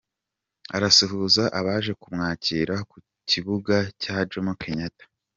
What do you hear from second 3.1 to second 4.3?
kibuga cya